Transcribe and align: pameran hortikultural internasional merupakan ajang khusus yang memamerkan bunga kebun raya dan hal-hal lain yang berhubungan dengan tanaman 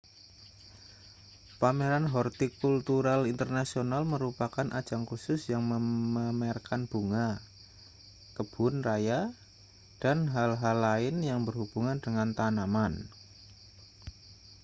pameran 1.61 2.05
hortikultural 2.13 3.21
internasional 3.33 4.01
merupakan 4.13 4.65
ajang 4.79 5.03
khusus 5.09 5.39
yang 5.51 5.61
memamerkan 5.71 6.81
bunga 6.91 7.29
kebun 8.35 8.75
raya 8.87 9.19
dan 10.01 10.17
hal-hal 10.35 10.77
lain 10.87 11.15
yang 11.29 11.39
berhubungan 11.47 11.97
dengan 12.05 12.29
tanaman 12.39 12.93